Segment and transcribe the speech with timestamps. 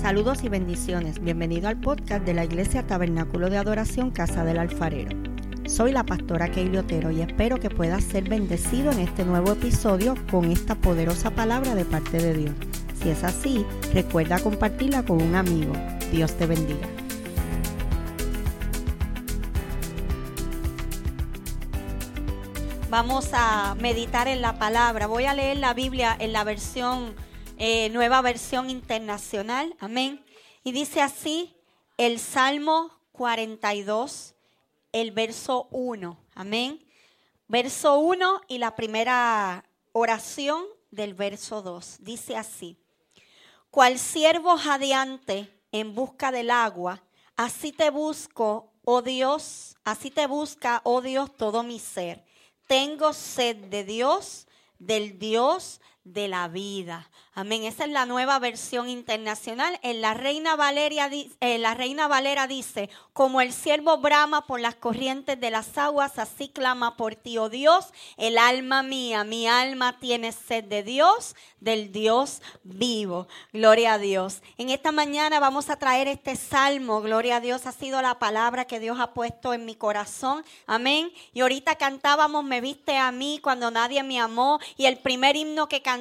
[0.00, 1.22] Saludos y bendiciones.
[1.22, 5.16] Bienvenido al podcast de la Iglesia Tabernáculo de Adoración Casa del Alfarero.
[5.66, 10.14] Soy la pastora Keili Otero y espero que puedas ser bendecido en este nuevo episodio
[10.30, 12.54] con esta poderosa palabra de parte de Dios.
[13.00, 15.72] Si es así, recuerda compartirla con un amigo.
[16.10, 16.88] Dios te bendiga.
[22.90, 25.06] Vamos a meditar en la palabra.
[25.06, 27.14] Voy a leer la Biblia en la versión
[27.64, 29.76] eh, nueva versión internacional.
[29.78, 30.24] Amén.
[30.64, 31.54] Y dice así
[31.96, 34.34] el Salmo 42,
[34.90, 36.18] el verso 1.
[36.34, 36.84] Amén.
[37.46, 41.98] Verso 1 y la primera oración del verso 2.
[42.00, 42.76] Dice así.
[43.70, 47.04] Cual siervo jadeante en busca del agua,
[47.36, 52.24] así te busco, oh Dios, así te busca, oh Dios, todo mi ser.
[52.66, 54.48] Tengo sed de Dios,
[54.80, 57.08] del Dios de la vida.
[57.34, 57.64] Amén.
[57.64, 59.78] Esa es la nueva versión internacional.
[59.82, 61.08] En la Reina, Valeria,
[61.40, 66.48] la Reina Valera dice, como el siervo brama por las corrientes de las aguas, así
[66.48, 67.86] clama por ti, oh Dios,
[68.16, 73.28] el alma mía, mi alma tiene sed de Dios, del Dios vivo.
[73.52, 74.42] Gloria a Dios.
[74.58, 77.00] En esta mañana vamos a traer este salmo.
[77.00, 80.44] Gloria a Dios, ha sido la palabra que Dios ha puesto en mi corazón.
[80.66, 81.12] Amén.
[81.32, 84.58] Y ahorita cantábamos, me viste a mí cuando nadie me amó.
[84.76, 85.91] Y el primer himno que cantamos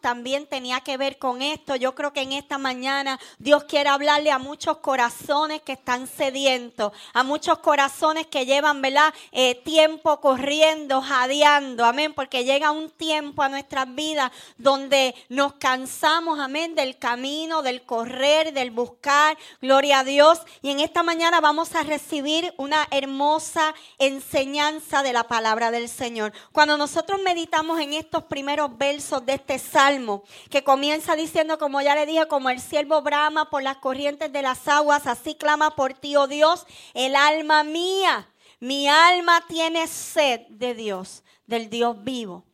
[0.00, 1.74] también tenía que ver con esto.
[1.76, 6.92] Yo creo que en esta mañana Dios quiere hablarle a muchos corazones que están sedientos,
[7.14, 9.14] a muchos corazones que llevan, ¿verdad?
[9.32, 16.38] Eh, tiempo corriendo, jadeando, amén, porque llega un tiempo a nuestras vidas donde nos cansamos,
[16.38, 20.40] amén, del camino, del correr, del buscar, gloria a Dios.
[20.60, 26.32] Y en esta mañana vamos a recibir una hermosa enseñanza de la palabra del Señor.
[26.52, 31.94] Cuando nosotros meditamos en estos primeros versos de este salmo, que comienza diciendo, como ya
[31.94, 35.94] le dije, como el siervo brama por las corrientes de las aguas, así clama por
[35.94, 42.44] ti, oh Dios, el alma mía, mi alma tiene sed de Dios, del Dios vivo.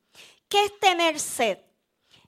[0.48, 1.58] ¿Qué es tener sed?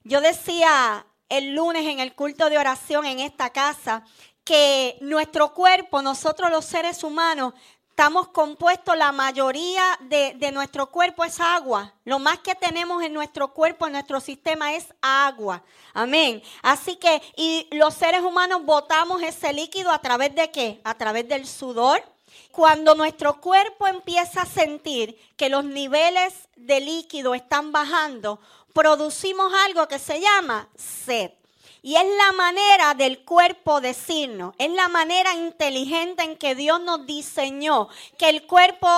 [0.03, 4.05] Yo decía el lunes en el culto de oración en esta casa
[4.45, 7.53] que nuestro cuerpo, nosotros los seres humanos,
[7.99, 11.93] estamos compuestos, la mayoría de, nuestro cuerpo es agua.
[12.05, 15.65] Lo más que tenemos en nuestro cuerpo, en nuestro sistema, es agua.
[15.95, 16.41] Amén.
[16.63, 20.81] Así que, y los seres humanos botamos ese líquido a través de qué?
[20.85, 22.01] A través del sudor.
[22.53, 28.39] Cuando nuestro cuerpo empieza a sentir que los niveles de líquido están bajando,
[28.75, 31.33] producimos algo que se llama sed.
[31.83, 37.07] Y es la manera del cuerpo decirnos, es la manera inteligente en que Dios nos
[37.07, 38.89] diseñó, que el cuerpo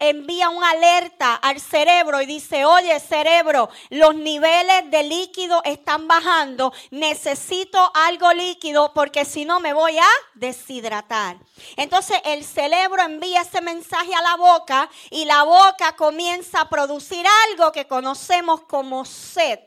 [0.00, 6.72] envía una alerta al cerebro y dice, oye cerebro, los niveles de líquido están bajando,
[6.90, 11.38] necesito algo líquido porque si no me voy a deshidratar.
[11.76, 17.24] Entonces el cerebro envía ese mensaje a la boca y la boca comienza a producir
[17.48, 19.58] algo que conocemos como sed.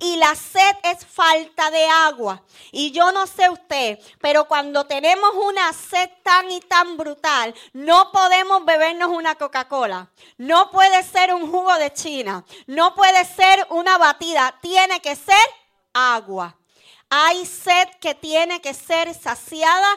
[0.00, 2.42] Y la sed es falta de agua.
[2.72, 8.10] Y yo no sé usted, pero cuando tenemos una sed tan y tan brutal, no
[8.10, 10.10] podemos bebernos una Coca-Cola.
[10.36, 12.44] No puede ser un jugo de China.
[12.66, 14.54] No puede ser una batida.
[14.60, 15.46] Tiene que ser
[15.92, 16.56] agua.
[17.08, 19.88] Hay sed que tiene que ser saciada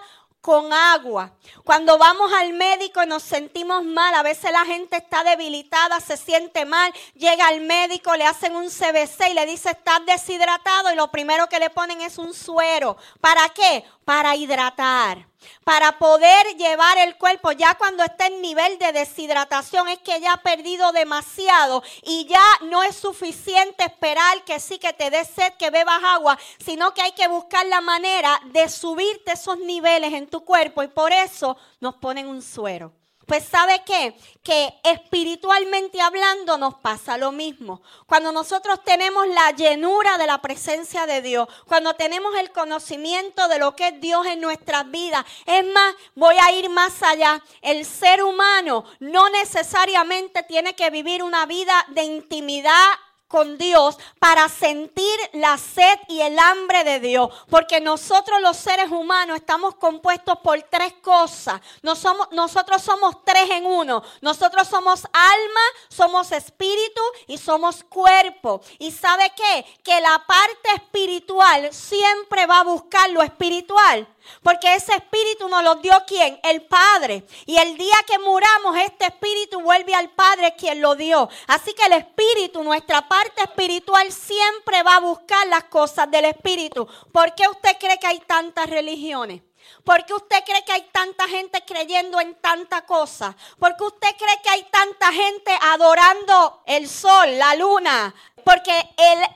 [0.47, 1.33] con agua.
[1.65, 6.15] Cuando vamos al médico y nos sentimos mal, a veces la gente está debilitada, se
[6.15, 10.95] siente mal, llega al médico, le hacen un CBC y le dice estás deshidratado y
[10.95, 12.95] lo primero que le ponen es un suero.
[13.19, 13.83] ¿Para qué?
[14.05, 15.27] Para hidratar
[15.63, 20.33] para poder llevar el cuerpo ya cuando está en nivel de deshidratación es que ya
[20.33, 25.53] ha perdido demasiado y ya no es suficiente esperar que sí que te dé sed,
[25.53, 30.27] que bebas agua, sino que hay que buscar la manera de subirte esos niveles en
[30.27, 32.96] tu cuerpo y por eso nos ponen un suero.
[33.27, 34.17] Pues sabe qué?
[34.41, 37.81] Que espiritualmente hablando nos pasa lo mismo.
[38.05, 43.59] Cuando nosotros tenemos la llenura de la presencia de Dios, cuando tenemos el conocimiento de
[43.59, 47.43] lo que es Dios en nuestras vidas, es más, voy a ir más allá.
[47.61, 52.87] El ser humano no necesariamente tiene que vivir una vida de intimidad
[53.27, 57.29] con Dios para sentir la sed y el hambre de Dios.
[57.49, 61.61] Porque nosotros los seres humanos estamos compuestos por tres cosas.
[61.95, 64.03] somos, nosotros somos tres en uno.
[64.21, 68.61] Nosotros somos alma, somos espíritu y somos cuerpo.
[68.79, 69.65] ¿Y sabe qué?
[69.83, 74.07] Que la parte espiritual siempre va a buscar lo espiritual.
[74.43, 76.39] Porque ese espíritu nos lo dio quién?
[76.43, 77.25] El Padre.
[77.45, 81.29] Y el día que muramos, este espíritu vuelve al Padre quien lo dio.
[81.47, 86.87] Así que el espíritu, nuestra parte espiritual, siempre va a buscar las cosas del espíritu.
[87.11, 89.41] ¿Por qué usted cree que hay tantas religiones?
[89.83, 93.35] ¿Por qué usted cree que hay tanta gente creyendo en tanta cosa?
[93.57, 98.13] ¿Por qué usted cree que hay tanta gente adorando el sol, la luna?
[98.47, 98.71] Porque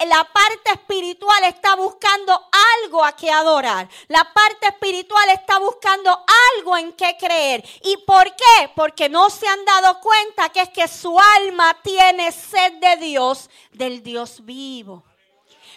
[0.07, 2.47] la parte espiritual está buscando
[2.77, 3.89] algo a que adorar.
[4.07, 6.17] La parte espiritual está buscando
[6.55, 7.61] algo en que creer.
[7.83, 8.71] ¿Y por qué?
[8.73, 13.49] Porque no se han dado cuenta que es que su alma tiene sed de Dios,
[13.73, 15.03] del Dios vivo.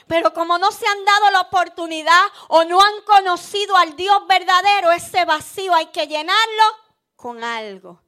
[0.07, 4.93] Pero como no se han dado la oportunidad o no han conocido al Dios verdadero,
[4.93, 6.65] ese vacío hay que llenarlo
[7.17, 8.01] con algo.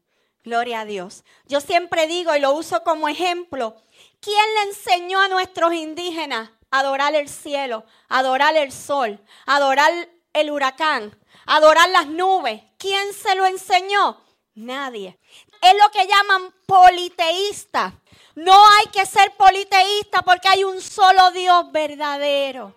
[0.45, 1.25] Gloria a Dios.
[1.47, 3.75] Yo siempre digo y lo uso como ejemplo.
[4.21, 9.93] ¿Quién le enseñó a nuestros indígenas a adorar el cielo, adorar el sol, adorar
[10.33, 12.63] el huracán, adorar las nubes?
[12.79, 14.21] ¿Quién se lo enseñó?
[14.55, 15.19] Nadie.
[15.63, 17.93] Es lo que llaman politeísta.
[18.35, 22.75] No hay que ser politeísta porque hay un solo Dios verdadero.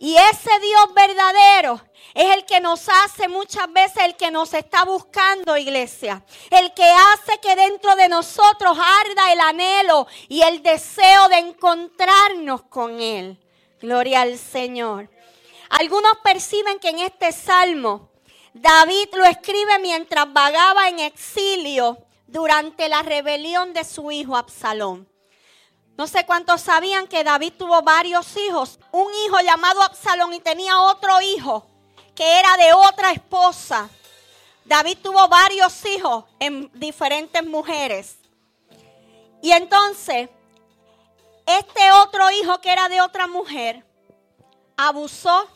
[0.00, 1.80] Y ese Dios verdadero
[2.14, 6.24] es el que nos hace muchas veces, el que nos está buscando, iglesia.
[6.50, 12.62] El que hace que dentro de nosotros arda el anhelo y el deseo de encontrarnos
[12.62, 13.38] con Él.
[13.80, 15.10] Gloria al Señor.
[15.70, 18.10] Algunos perciben que en este salmo
[18.54, 21.98] David lo escribe mientras vagaba en exilio
[22.28, 25.07] durante la rebelión de su hijo Absalón.
[25.98, 28.78] No sé cuántos sabían que David tuvo varios hijos.
[28.92, 31.66] Un hijo llamado Absalón y tenía otro hijo
[32.14, 33.90] que era de otra esposa.
[34.64, 38.16] David tuvo varios hijos en diferentes mujeres.
[39.42, 40.30] Y entonces,
[41.44, 43.84] este otro hijo que era de otra mujer,
[44.76, 45.48] abusó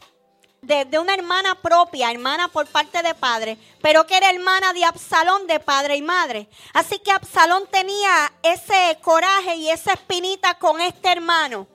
[0.62, 5.48] de, una hermana propia, hermana por parte de padre, pero que era hermana de Absalón
[5.48, 6.48] de padre y madre.
[6.72, 11.66] Así que Absalón tenía ese coraje y esa espinita con este hermano.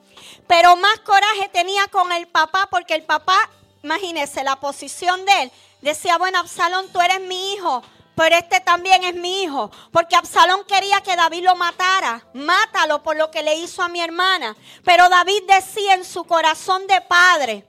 [0.46, 3.50] Pero más coraje tenía con el papá, porque el papá,
[3.82, 5.52] imagínese la posición de él,
[5.82, 7.82] decía, bueno, Absalón, tú eres mi hijo,
[8.14, 9.70] pero este también es mi hijo.
[9.92, 12.26] Porque Absalón quería que David lo matara.
[12.32, 14.56] Mátalo por lo que le hizo a mi hermana.
[14.82, 17.64] Pero David decía en su corazón de padre,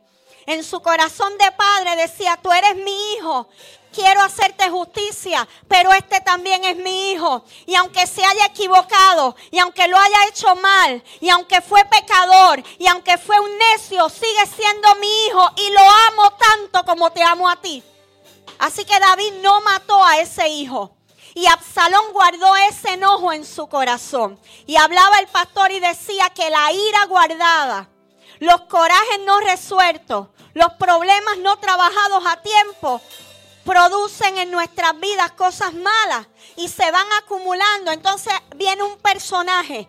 [0.49, 3.47] en su corazón de padre decía, tú eres mi hijo,
[3.93, 7.43] quiero hacerte justicia, pero este también es mi hijo.
[7.67, 12.63] Y aunque se haya equivocado, y aunque lo haya hecho mal, y aunque fue pecador,
[12.79, 17.21] y aunque fue un necio, sigue siendo mi hijo y lo amo tanto como te
[17.21, 17.83] amo a ti.
[18.57, 20.95] Así que David no mató a ese hijo.
[21.35, 24.39] Y Absalón guardó ese enojo en su corazón.
[24.65, 27.87] Y hablaba el pastor y decía que la ira guardada,
[28.39, 33.01] los corajes no resueltos, los problemas no trabajados a tiempo
[33.63, 37.91] producen en nuestras vidas cosas malas y se van acumulando.
[37.91, 39.87] Entonces viene un personaje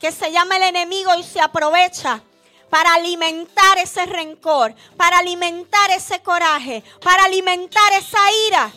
[0.00, 2.22] que se llama el enemigo y se aprovecha
[2.70, 8.72] para alimentar ese rencor, para alimentar ese coraje, para alimentar esa ira.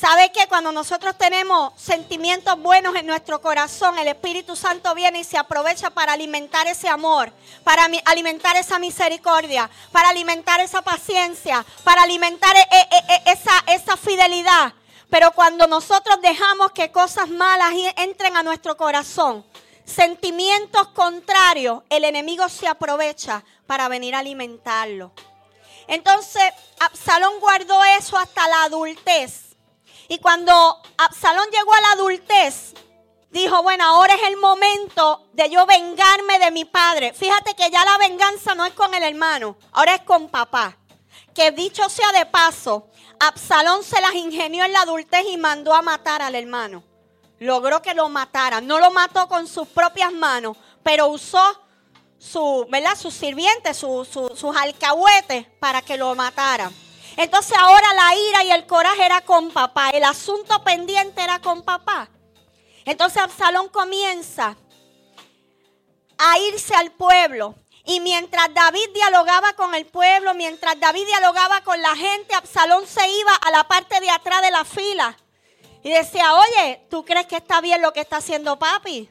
[0.00, 5.24] ¿Sabe que cuando nosotros tenemos sentimientos buenos en nuestro corazón, el Espíritu Santo viene y
[5.24, 7.32] se aprovecha para alimentar ese amor,
[7.64, 13.96] para alimentar esa misericordia, para alimentar esa paciencia, para alimentar e, e, e, esa, esa
[13.96, 14.72] fidelidad?
[15.10, 19.44] Pero cuando nosotros dejamos que cosas malas entren a nuestro corazón,
[19.84, 25.10] sentimientos contrarios, el enemigo se aprovecha para venir a alimentarlo.
[25.88, 26.44] Entonces,
[26.78, 29.47] Absalón guardó eso hasta la adultez.
[30.08, 32.72] Y cuando Absalón llegó a la adultez,
[33.30, 37.12] dijo, bueno, ahora es el momento de yo vengarme de mi padre.
[37.12, 40.78] Fíjate que ya la venganza no es con el hermano, ahora es con papá.
[41.34, 42.88] Que dicho sea de paso,
[43.20, 46.82] Absalón se las ingenió en la adultez y mandó a matar al hermano.
[47.38, 48.60] Logró que lo matara.
[48.62, 51.62] No lo mató con sus propias manos, pero usó
[52.18, 52.96] su, ¿verdad?
[52.96, 56.72] sus sirvientes, sus alcahuetes para que lo mataran.
[57.18, 59.90] Entonces ahora la ira y el coraje era con papá.
[59.90, 62.08] El asunto pendiente era con papá.
[62.84, 64.56] Entonces Absalón comienza
[66.16, 67.56] a irse al pueblo.
[67.84, 73.10] Y mientras David dialogaba con el pueblo, mientras David dialogaba con la gente, Absalón se
[73.10, 75.16] iba a la parte de atrás de la fila.
[75.82, 79.10] Y decía, oye, ¿tú crees que está bien lo que está haciendo papi?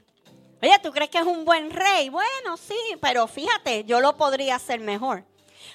[0.62, 2.08] Oye, ¿tú crees que es un buen rey?
[2.08, 5.26] Bueno, sí, pero fíjate, yo lo podría hacer mejor.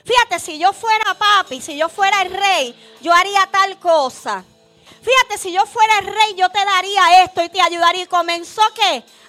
[0.04, 4.44] Fíjate, si yo fuera papi, si yo fuera el rey, yo haría tal cosa.
[5.02, 8.04] Fíjate, si yo fuera el rey, yo te daría esto y te ayudaría.
[8.04, 8.62] Y comenzó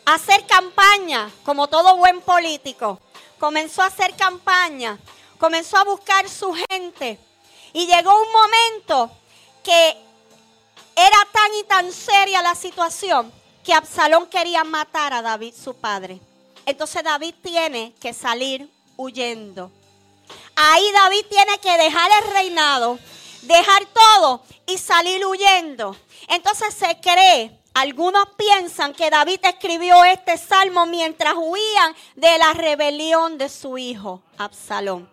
[0.06, 3.00] a hacer campaña, como todo buen político.
[3.39, 4.98] Comenzó a hacer campaña.
[5.38, 7.20] comenzó a buscar su gente.
[7.74, 9.12] Y llegó un momento
[9.63, 9.98] que
[10.96, 13.32] era tan y tan seria la situación
[13.63, 16.20] que Absalón quería matar a David, su padre.
[16.65, 19.72] Entonces David tiene que salir huyendo.
[20.56, 23.00] Ahí David tiene que dejar el reinado,
[23.42, 25.96] dejar todo y salir huyendo.
[26.28, 33.38] Entonces se cree, algunos piensan que David escribió este salmo mientras huían de la rebelión
[33.38, 35.10] de su hijo, Absalón.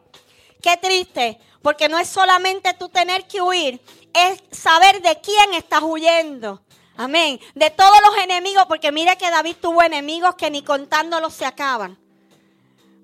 [0.62, 3.80] Qué triste, porque no es solamente tú tener que huir,
[4.12, 6.60] es saber de quién estás huyendo.
[6.96, 7.40] Amén.
[7.54, 11.98] De todos los enemigos, porque mire que David tuvo enemigos que ni contándolos se acaban.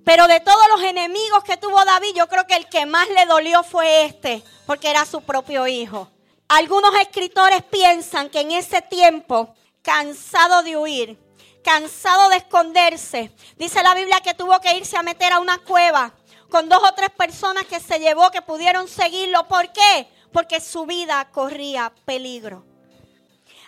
[0.07, 3.27] Pero de todos los enemigos que tuvo David, yo creo que el que más le
[3.27, 6.09] dolió fue este, porque era su propio hijo.
[6.47, 11.19] Algunos escritores piensan que en ese tiempo, cansado de huir,
[11.65, 16.13] cansado de esconderse, dice la Biblia que tuvo que irse a meter a una cueva
[16.51, 19.49] con dos o tres personas que se llevó que pudieron seguirlo.
[19.49, 20.09] ¿Por qué?
[20.33, 22.65] Porque su vida corría peligro.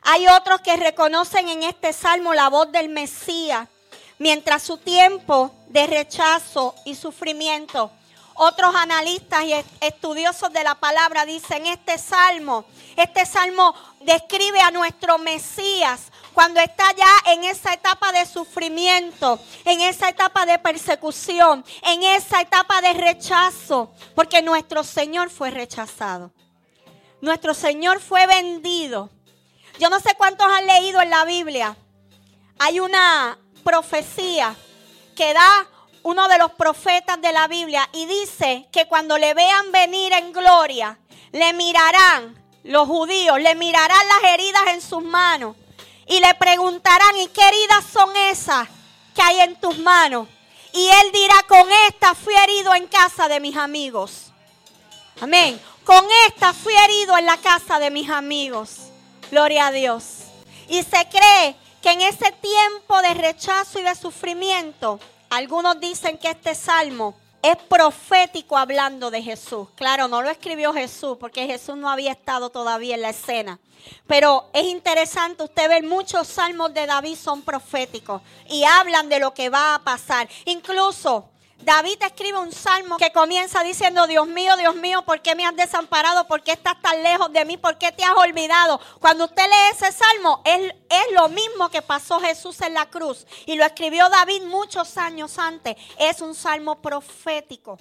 [0.02, 3.66] Hay otros que reconocen en este salmo la voz del Mesías
[4.20, 7.90] mientras su tiempo de rechazo y sufrimiento.
[8.40, 12.64] Otros analistas y estudiosos de la palabra dicen, este salmo,
[12.96, 19.80] este salmo describe a nuestro Mesías cuando está ya en esa etapa de sufrimiento, en
[19.80, 26.30] esa etapa de persecución, en esa etapa de rechazo, porque nuestro Señor fue rechazado.
[27.20, 29.10] Nuestro Señor fue vendido.
[29.80, 31.76] Yo no sé cuántos han leído en la Biblia.
[32.60, 34.56] Hay una profecía
[35.18, 35.66] que da
[36.04, 40.32] uno de los profetas de la Biblia y dice que cuando le vean venir en
[40.32, 40.96] gloria,
[41.32, 45.56] le mirarán, los judíos, le mirarán las heridas en sus manos
[46.06, 48.68] y le preguntarán, ¿y qué heridas son esas
[49.12, 50.28] que hay en tus manos?
[50.72, 54.30] Y él dirá, con esta fui herido en casa de mis amigos.
[55.20, 55.60] Amén.
[55.82, 58.76] Con esta fui herido en la casa de mis amigos.
[59.32, 60.04] Gloria a Dios.
[60.68, 64.98] Y se cree que en ese tiempo de rechazo y de sufrimiento,
[65.30, 69.68] algunos dicen que este salmo es profético hablando de Jesús.
[69.76, 73.58] Claro, no lo escribió Jesús porque Jesús no había estado todavía en la escena.
[74.06, 79.32] Pero es interesante, usted ve muchos salmos de David son proféticos y hablan de lo
[79.34, 80.28] que va a pasar.
[80.46, 81.30] Incluso
[81.60, 85.56] David escribe un salmo que comienza diciendo, Dios mío, Dios mío, ¿por qué me has
[85.56, 86.26] desamparado?
[86.26, 87.56] ¿Por qué estás tan lejos de mí?
[87.56, 88.80] ¿Por qué te has olvidado?
[89.00, 93.26] Cuando usted lee ese salmo, es, es lo mismo que pasó Jesús en la cruz.
[93.44, 95.76] Y lo escribió David muchos años antes.
[95.98, 97.76] Es un salmo profético.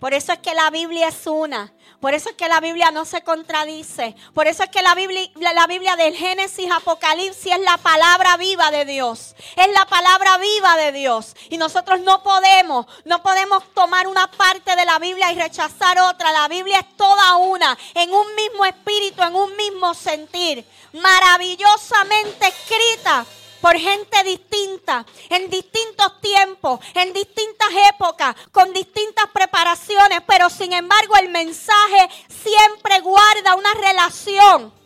[0.00, 1.72] Por eso es que la Biblia es una.
[2.00, 4.16] Por eso es que la Biblia no se contradice.
[4.32, 8.70] Por eso es que la Biblia, la Biblia del Génesis, Apocalipsis es la palabra viva
[8.70, 9.34] de Dios.
[9.56, 11.36] Es la palabra viva de Dios.
[11.50, 16.32] Y nosotros no podemos, no podemos tomar una parte de la Biblia y rechazar otra.
[16.32, 20.66] La Biblia es toda una, en un mismo espíritu, en un mismo sentir.
[20.94, 23.26] Maravillosamente escrita
[23.60, 31.16] por gente distinta, en distintos tiempos, en distintas épocas, con distintas preparaciones, pero sin embargo
[31.16, 34.79] el mensaje siempre guarda una relación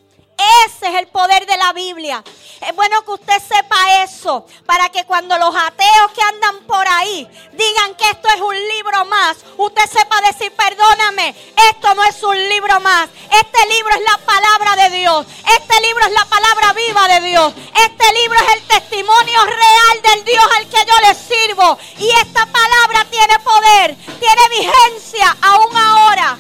[0.67, 2.23] ese es el poder de la Biblia.
[2.61, 7.29] Es bueno que usted sepa eso para que cuando los ateos que andan por ahí
[7.53, 11.35] digan que esto es un libro más, usted sepa decir, perdóname,
[11.71, 13.09] esto no es un libro más.
[13.31, 15.27] Este libro es la palabra de Dios.
[15.59, 17.55] Este libro es la palabra viva de Dios.
[17.77, 21.79] Este libro es el testimonio real del Dios al que yo le sirvo.
[21.99, 26.39] Y esta palabra tiene poder, tiene vigencia aún ahora.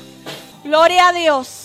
[0.64, 1.63] Gloria a Dios.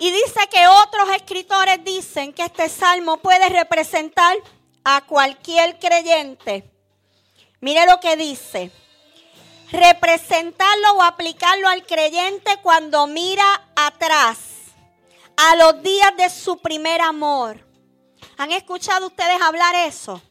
[0.00, 4.34] Y dice que otros escritores dicen que este salmo puede representar
[4.82, 6.64] a cualquier creyente.
[7.60, 8.72] Mire lo que dice.
[9.70, 14.38] Representarlo o aplicarlo al creyente cuando mira atrás,
[15.36, 17.62] a los días de su primer amor.
[18.38, 20.22] ¿Han escuchado ustedes hablar eso?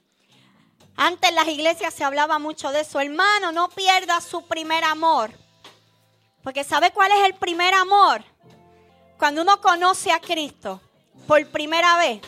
[0.95, 2.99] Antes en las iglesias se hablaba mucho de eso.
[2.99, 5.31] Hermano, no pierda su primer amor.
[6.43, 8.25] Porque ¿sabe cuál es el primer amor?
[9.19, 10.79] Cuando uno conoce a Cristo
[11.27, 12.21] por primera vez,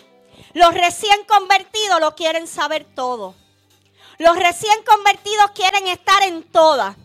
[0.53, 3.33] los recién convertidos lo quieren saber todo.
[4.17, 6.95] Los recién convertidos quieren estar en todas.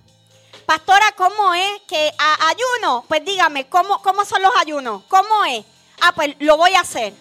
[0.67, 3.05] Pastora, ¿cómo es que ayuno?
[3.07, 5.05] Pues dígame, ¿cómo, ¿cómo son los ayunos?
[5.09, 5.65] ¿Cómo es?
[6.01, 7.15] Ah, pues lo voy a hacer.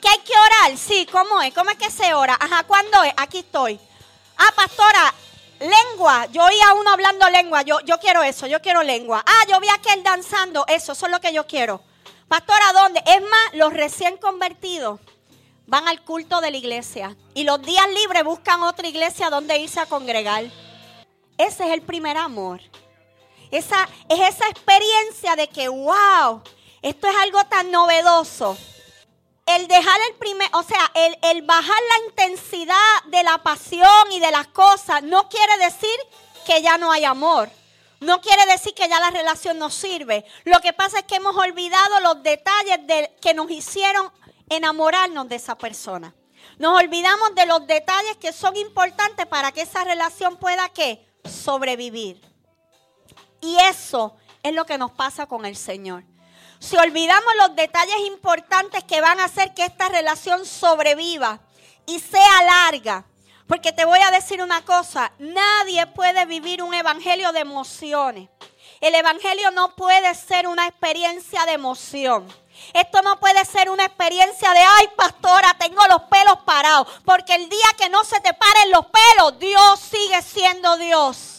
[0.00, 0.78] ¿Que hay que orar?
[0.78, 1.52] Sí, ¿cómo es?
[1.52, 2.38] ¿Cómo es que se ora?
[2.40, 3.12] Ajá, ¿cuándo es?
[3.16, 3.80] Aquí estoy.
[4.38, 5.12] Ah, pastora,
[5.60, 9.24] Lengua, yo oí a uno hablando lengua, yo, yo quiero eso, yo quiero lengua.
[9.26, 11.80] Ah, yo vi a aquel danzando, eso, eso es lo que yo quiero.
[12.28, 13.02] Pastor, ¿a dónde?
[13.06, 15.00] Es más, los recién convertidos
[15.66, 19.80] van al culto de la iglesia y los días libres buscan otra iglesia donde irse
[19.80, 20.44] a congregar.
[21.38, 22.60] Ese es el primer amor.
[23.50, 26.42] Esa, es esa experiencia de que, wow,
[26.82, 28.56] esto es algo tan novedoso.
[29.46, 34.20] El dejar el primer, o sea, el, el bajar la intensidad de la pasión y
[34.20, 35.96] de las cosas no quiere decir
[36.46, 37.50] que ya no hay amor.
[38.00, 40.24] No quiere decir que ya la relación no sirve.
[40.44, 44.10] Lo que pasa es que hemos olvidado los detalles de, que nos hicieron
[44.48, 46.14] enamorarnos de esa persona.
[46.58, 50.70] Nos olvidamos de los detalles que son importantes para que esa relación pueda
[51.24, 52.20] sobrevivir.
[53.40, 56.04] Y eso es lo que nos pasa con el Señor.
[56.64, 61.40] Si olvidamos los detalles importantes que van a hacer que esta relación sobreviva
[61.84, 63.04] y sea larga,
[63.46, 68.30] porque te voy a decir una cosa, nadie puede vivir un evangelio de emociones.
[68.80, 72.26] El evangelio no puede ser una experiencia de emoción.
[72.72, 76.88] Esto no puede ser una experiencia de, ay pastora, tengo los pelos parados.
[77.04, 81.33] Porque el día que no se te paren los pelos, Dios sigue siendo Dios.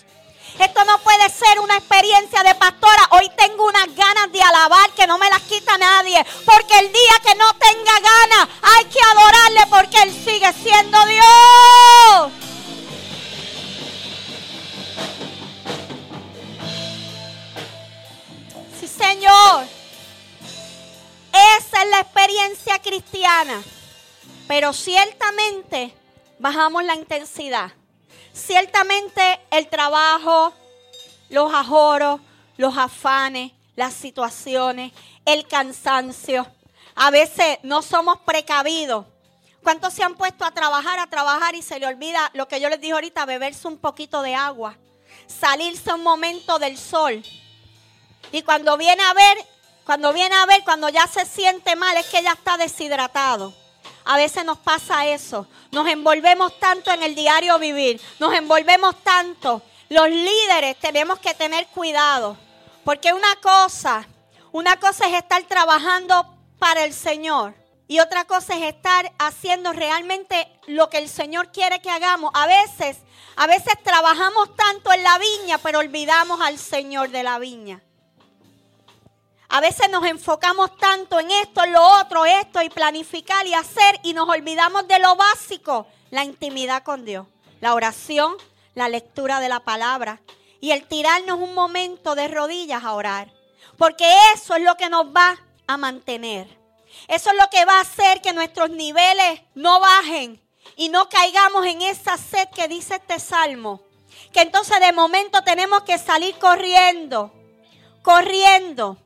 [0.60, 3.10] Esto no puede ser una experiencia de pastora.
[3.12, 6.26] Hoy tengo unas ganas de alabar que no me las quita nadie.
[6.46, 12.32] Porque el día que no tenga ganas, hay que adorarle porque Él sigue siendo Dios.
[18.80, 19.66] Sí, Señor.
[21.58, 23.62] Esa es la experiencia cristiana.
[24.48, 25.94] Pero ciertamente
[26.40, 27.72] bajamos la intensidad.
[28.36, 30.54] Ciertamente el trabajo,
[31.30, 32.20] los ajoros,
[32.58, 34.92] los afanes, las situaciones,
[35.24, 36.46] el cansancio.
[36.96, 39.06] A veces no somos precavidos.
[39.64, 42.70] ¿Cuántos se han puesto a trabajar, a trabajar y se le olvida lo que yo
[42.70, 44.76] les dije ahorita, beberse un poquito de agua,
[45.28, 47.24] salirse un momento del sol?
[48.34, 49.38] Y cuando viene a ver,
[49.86, 53.54] cuando viene a ver, cuando ya se siente mal, es que ya está deshidratado.
[54.06, 55.48] A veces nos pasa eso.
[55.72, 58.00] Nos envolvemos tanto en el diario vivir.
[58.20, 59.64] Nos envolvemos tanto.
[59.90, 62.38] Los líderes tenemos que tener cuidado.
[62.84, 64.08] Porque una cosa,
[64.52, 67.56] una cosa es estar trabajando para el Señor.
[67.88, 72.32] Y otra cosa es estar haciendo realmente lo que el Señor quiere que hagamos.
[72.34, 72.98] A veces,
[73.36, 77.82] a veces trabajamos tanto en la viña, pero olvidamos al Señor de la viña.
[79.50, 84.00] A veces nos enfocamos tanto en esto, en lo otro, esto y planificar y hacer
[84.04, 87.28] y nos olvidamos de lo básico, la intimidad con Dios,
[87.62, 88.36] la oración,
[88.74, 90.20] la lectura de la palabra
[90.60, 93.32] y el tirarnos un momento de rodillas a orar.
[93.78, 96.48] Porque eso es lo que nos va a mantener.
[97.08, 100.42] Eso es lo que va a hacer que nuestros niveles no bajen
[100.76, 103.82] y no caigamos en esa sed que dice este salmo.
[104.32, 107.32] Que entonces de momento tenemos que salir corriendo,
[108.02, 108.98] corriendo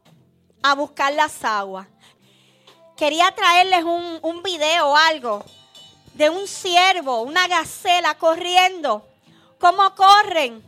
[0.62, 1.88] a buscar las aguas.
[2.98, 5.44] Quería traerles un, un video o algo
[6.20, 9.08] de un ciervo, una gacela corriendo.
[9.58, 10.62] ¿Cómo corren?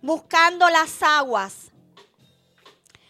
[0.00, 1.72] Buscando las aguas.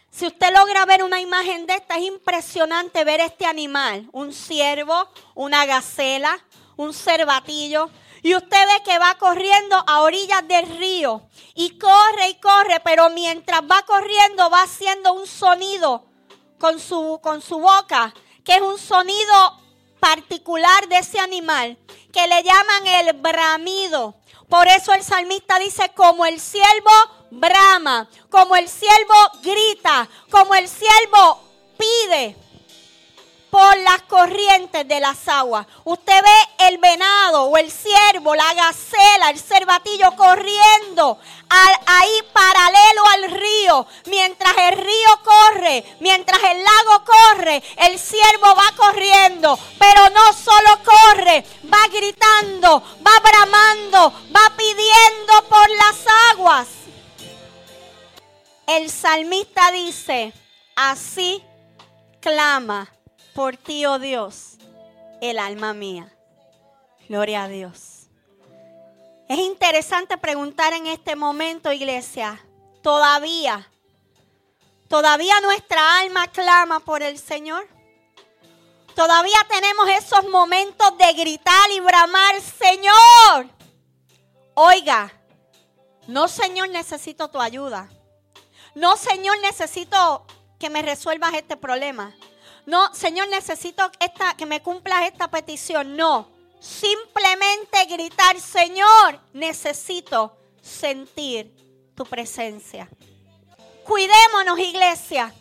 [0.09, 4.09] Si usted logra ver una imagen de esta, es impresionante ver este animal.
[4.13, 6.39] Un ciervo, una gacela,
[6.75, 7.91] un cervatillo.
[8.23, 11.29] Y usted ve que va corriendo a orillas del río.
[11.53, 16.14] Y corre y corre, pero mientras va corriendo va haciendo un sonido
[16.59, 18.13] con su, con su boca,
[18.43, 19.59] que es un sonido
[19.99, 21.77] particular de ese animal,
[22.11, 24.15] que le llaman el bramido.
[24.49, 26.91] Por eso el salmista dice, como el siervo
[27.31, 31.41] brama, como el siervo grita, como el siervo
[31.77, 32.44] pide
[33.55, 35.65] por las corrientes de las aguas.
[35.85, 41.17] Usted ve el venado o el ciervo, la gacela, el cervatillo corriendo
[41.85, 43.87] ahí paralelo al río.
[44.07, 49.57] Mientras el río corre, mientras el lago corre, el ciervo va corriendo.
[49.79, 55.95] Pero no solo corre, va gritando, va bramando, va pidiendo por las
[56.33, 56.67] aguas.
[58.67, 60.33] El salmista dice,
[60.75, 61.41] así
[62.19, 62.91] clama
[63.35, 64.55] por ti, oh Dios,
[65.21, 66.11] el alma mía.
[67.09, 68.07] Gloria a Dios.
[69.27, 72.41] Es interesante preguntar en este momento, iglesia,
[72.81, 73.69] todavía,
[74.87, 77.67] todavía nuestra alma clama por el Señor.
[78.95, 83.49] Todavía tenemos esos momentos de gritar y bramar, Señor.
[84.53, 85.11] Oiga,
[86.07, 87.89] no, Señor, necesito tu ayuda.
[88.75, 90.25] No, Señor, necesito
[90.57, 92.15] que me resuelvas este problema.
[92.65, 95.95] No, Señor, necesito esta, que me cumplas esta petición.
[95.95, 96.27] No,
[96.59, 101.53] simplemente gritar, Señor, necesito sentir
[101.95, 102.89] tu presencia.
[103.83, 105.33] Cuidémonos, iglesia,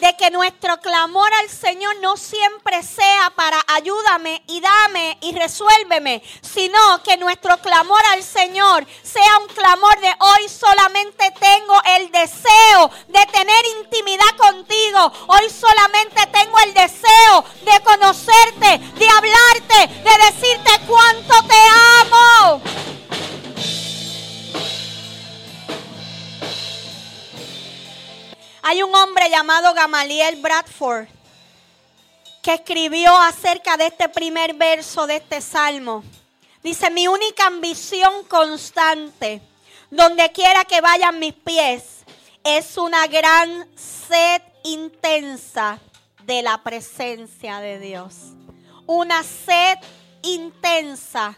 [0.00, 6.22] de que nuestro clamor al Señor no siempre sea para ayúdame y dame y resuélveme,
[6.40, 12.90] sino que nuestro clamor al Señor sea un clamor de hoy solamente tengo el deseo
[13.08, 20.70] de tener intimidad contigo, hoy solamente tengo el deseo de conocerte, de hablarte, de decirte
[20.86, 21.60] cuánto te
[22.00, 22.62] amo.
[28.70, 31.08] Hay un hombre llamado Gamaliel Bradford
[32.40, 36.04] que escribió acerca de este primer verso de este salmo.
[36.62, 39.42] Dice, mi única ambición constante,
[39.90, 42.04] donde quiera que vayan mis pies,
[42.44, 45.80] es una gran sed intensa
[46.22, 48.14] de la presencia de Dios.
[48.86, 49.78] Una sed
[50.22, 51.36] intensa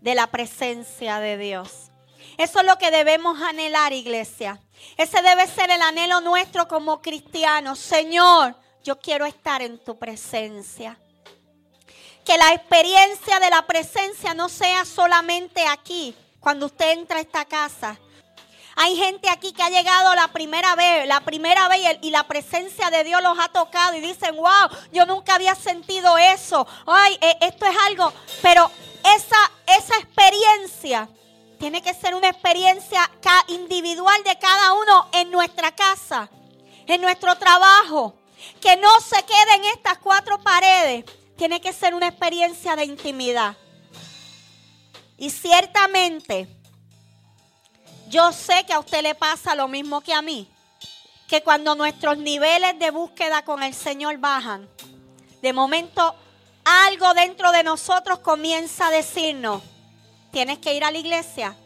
[0.00, 1.90] de la presencia de Dios.
[2.38, 4.60] Eso es lo que debemos anhelar, iglesia.
[4.96, 7.78] Ese debe ser el anhelo nuestro como cristianos.
[7.78, 10.98] Señor, yo quiero estar en tu presencia.
[12.24, 17.44] Que la experiencia de la presencia no sea solamente aquí, cuando usted entra a esta
[17.44, 17.98] casa.
[18.76, 22.90] Hay gente aquí que ha llegado la primera vez, la primera vez y la presencia
[22.90, 26.66] de Dios los ha tocado y dicen, wow, yo nunca había sentido eso.
[26.86, 28.12] Ay, eh, esto es algo,
[28.42, 28.70] pero
[29.16, 31.08] esa, esa experiencia
[31.60, 33.08] tiene que ser una experiencia
[33.48, 36.30] individual de cada uno en nuestra casa,
[36.86, 38.14] en nuestro trabajo.
[38.62, 41.04] Que no se quede en estas cuatro paredes.
[41.36, 43.58] Tiene que ser una experiencia de intimidad.
[45.18, 46.48] Y ciertamente,
[48.08, 50.48] yo sé que a usted le pasa lo mismo que a mí.
[51.28, 54.66] Que cuando nuestros niveles de búsqueda con el Señor bajan,
[55.42, 56.14] de momento
[56.64, 59.62] algo dentro de nosotros comienza a decirnos,
[60.30, 61.56] Tienes que ir a la iglesia.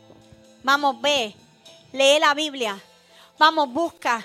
[0.62, 1.34] Vamos, ve,
[1.92, 2.80] lee la Biblia.
[3.38, 4.24] Vamos, busca.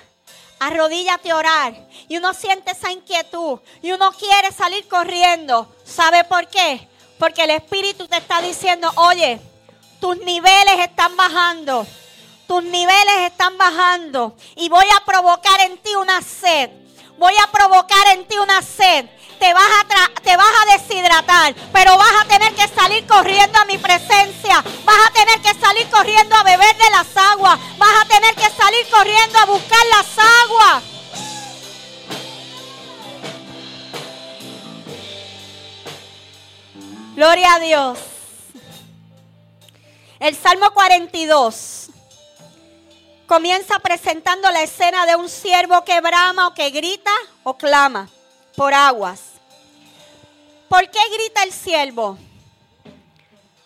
[0.60, 1.88] Arrodíllate a orar.
[2.08, 3.60] Y uno siente esa inquietud.
[3.82, 5.74] Y uno quiere salir corriendo.
[5.84, 6.88] ¿Sabe por qué?
[7.18, 9.42] Porque el Espíritu te está diciendo, oye,
[10.00, 11.86] tus niveles están bajando.
[12.48, 14.36] Tus niveles están bajando.
[14.56, 16.70] Y voy a provocar en ti una sed.
[17.18, 19.06] Voy a provocar en ti una sed
[19.40, 23.66] te vas, a te vas a deshidratar, pero vas a tener que salir corriendo a
[23.66, 28.06] mi presencia, vas a tener que salir corriendo a beber de las aguas, vas a
[28.08, 30.08] tener que salir corriendo a buscar las
[30.44, 30.84] aguas.
[37.16, 38.00] Gloria a Dios.
[40.20, 41.90] El Salmo 42
[43.26, 47.12] comienza presentando la escena de un siervo que brama o que grita
[47.44, 48.10] o clama
[48.56, 49.29] por aguas.
[50.70, 52.18] ¿Por qué grita el siervo?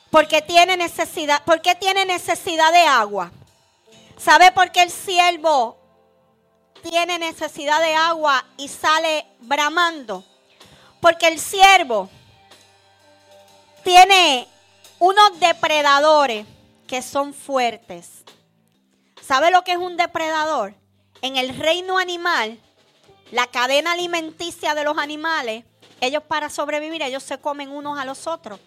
[0.09, 1.43] Porque tiene necesidad,
[1.79, 3.29] tiene necesidad de agua.
[4.17, 5.77] ¿Sabe por qué el siervo
[6.81, 10.23] tiene necesidad de agua y sale bramando?
[11.01, 12.09] Porque el siervo
[13.83, 14.47] tiene
[14.99, 16.45] unos depredadores
[16.87, 18.23] que son fuertes.
[19.21, 20.73] ¿Sabe lo que es un depredador?
[21.21, 22.57] En el reino animal,
[23.31, 25.65] la cadena alimenticia de los animales,
[26.03, 28.59] ellos para sobrevivir, ellos se comen unos a los otros.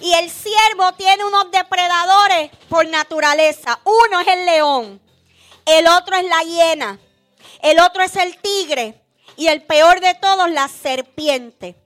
[0.00, 3.78] Y el ciervo tiene unos depredadores por naturaleza.
[3.84, 5.00] Uno es el león,
[5.66, 6.98] el otro es la hiena,
[7.60, 9.00] el otro es el tigre
[9.36, 11.76] y el peor de todos, la serpiente.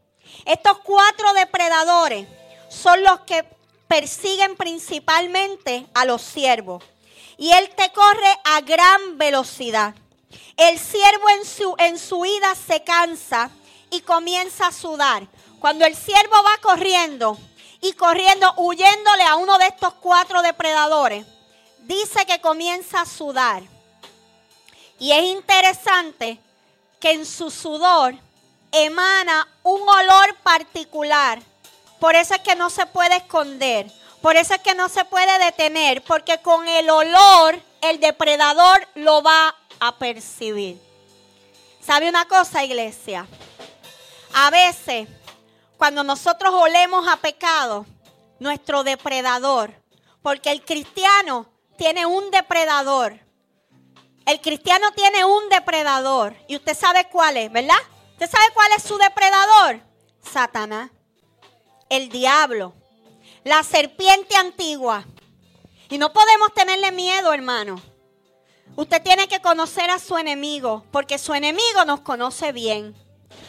[0.45, 2.27] Estos cuatro depredadores
[2.69, 3.45] son los que
[3.89, 6.85] persiguen principalmente a los ciervos.
[7.37, 9.95] Y él te corre a gran velocidad.
[10.57, 13.51] El ciervo en su, en su ida se cansa
[13.91, 15.27] y comienza a sudar.
[15.61, 17.37] Cuando el ciervo va corriendo
[17.81, 21.27] y corriendo, huyéndole a uno de estos cuatro depredadores,
[21.81, 23.63] dice que comienza a sudar.
[24.99, 26.39] Y es interesante
[27.01, 28.15] que en su sudor
[28.73, 31.41] emana un olor particular.
[31.99, 33.91] Por eso es que no se puede esconder.
[34.23, 36.03] Por eso es que no se puede detener.
[36.03, 40.79] Porque con el olor el depredador lo va a percibir.
[41.81, 43.27] ¿Sabe una cosa, iglesia?
[44.33, 45.09] A veces,
[45.77, 47.87] cuando nosotros olemos a pecado,
[48.39, 49.75] nuestro depredador,
[50.23, 53.19] porque el cristiano tiene un depredador.
[54.27, 56.37] El cristiano tiene un depredador.
[56.47, 57.79] Y usted sabe cuál es, ¿verdad?
[58.13, 59.81] ¿Usted sabe cuál es su depredador?
[60.23, 60.91] Satanás.
[61.89, 62.75] El diablo.
[63.45, 65.05] La serpiente antigua.
[65.89, 67.81] Y no podemos tenerle miedo, hermano.
[68.77, 72.95] Usted tiene que conocer a su enemigo, porque su enemigo nos conoce bien.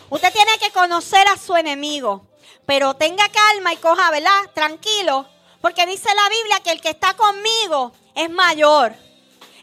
[0.10, 2.26] Usted tiene que conocer a su enemigo,
[2.66, 4.50] pero tenga calma y coja, ¿verdad?
[4.54, 5.26] Tranquilo,
[5.62, 8.94] porque dice la Biblia que el que está conmigo es mayor.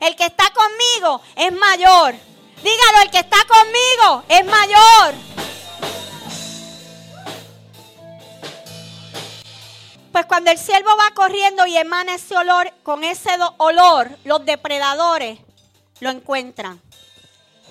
[0.00, 2.14] El que está conmigo es mayor.
[2.62, 5.14] Dígalo, el que está conmigo es mayor.
[10.12, 15.38] Pues cuando el siervo va corriendo y emana ese olor, con ese olor, los depredadores
[16.00, 16.80] lo encuentran.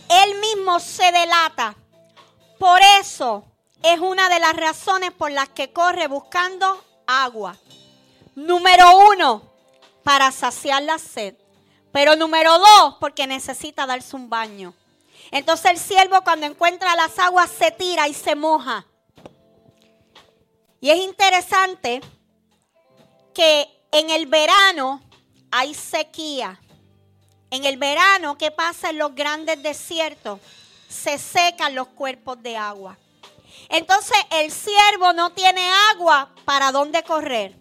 [0.10, 1.76] Él mismo se delata.
[2.58, 3.44] Por eso
[3.84, 7.58] es una de las razones por las que corre buscando agua.
[8.36, 9.44] Número uno,
[10.04, 11.36] para saciar la sed.
[11.92, 14.74] Pero número dos, porque necesita darse un baño.
[15.32, 18.86] Entonces el siervo cuando encuentra las aguas se tira y se moja.
[20.80, 22.02] Y es interesante
[23.34, 25.02] que en el verano
[25.52, 26.60] hay sequía.
[27.50, 30.40] En el verano, ¿qué pasa en los grandes desiertos?
[30.88, 32.98] Se secan los cuerpos de agua.
[33.70, 37.56] Entonces el siervo no tiene agua para dónde correr.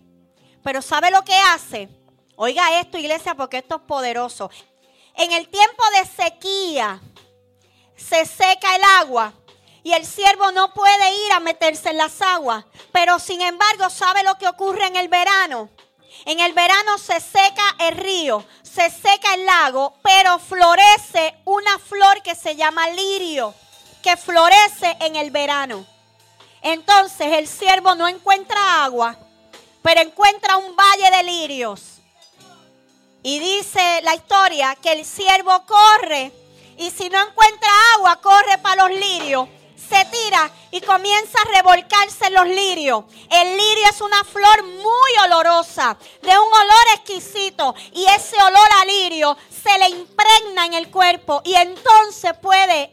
[0.62, 1.88] Pero ¿sabe lo que hace?
[2.36, 4.50] Oiga esto, iglesia, porque esto es poderoso.
[5.14, 7.00] En el tiempo de sequía
[7.96, 9.32] se seca el agua
[9.82, 12.64] y el siervo no puede ir a meterse en las aguas.
[12.92, 15.70] Pero sin embargo, ¿sabe lo que ocurre en el verano?
[16.24, 22.22] En el verano se seca el río, se seca el lago, pero florece una flor
[22.22, 23.54] que se llama lirio,
[24.02, 25.86] que florece en el verano.
[26.62, 29.16] Entonces el siervo no encuentra agua,
[29.82, 31.82] pero encuentra un valle de lirios.
[33.22, 36.32] Y dice la historia que el siervo corre
[36.78, 42.30] y si no encuentra agua, corre para los lirios se tira y comienza a revolcarse
[42.30, 43.04] los lirios.
[43.30, 47.74] El lirio es una flor muy olorosa, de un olor exquisito.
[47.92, 52.90] Y ese olor a lirio se le impregna en el cuerpo y entonces puede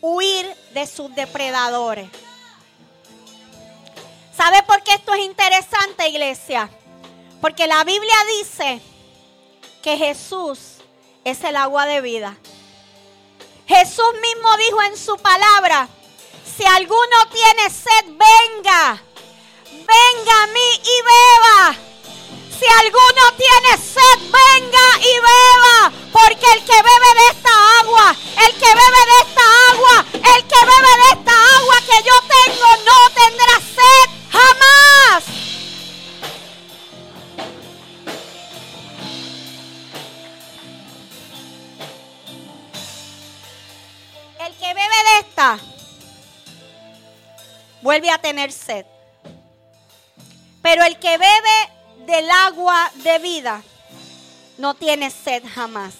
[0.00, 2.08] huir de sus depredadores.
[4.36, 6.68] ¿Sabe por qué esto es interesante, iglesia?
[7.40, 8.80] Porque la Biblia dice
[9.82, 10.78] que Jesús
[11.24, 12.36] es el agua de vida.
[13.66, 15.88] Jesús mismo dijo en su palabra
[16.56, 18.33] si alguno tiene sed, venga.
[48.52, 48.86] Sed.
[50.62, 53.62] Pero el que bebe del agua de vida
[54.58, 55.94] no tiene sed jamás.